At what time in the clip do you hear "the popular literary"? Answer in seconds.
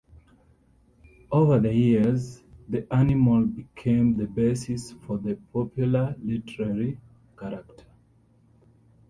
5.19-6.99